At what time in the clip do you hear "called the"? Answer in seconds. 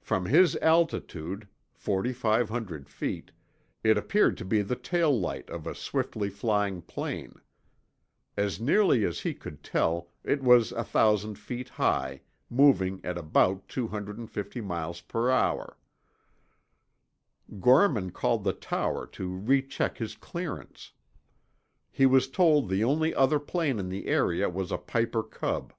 18.12-18.54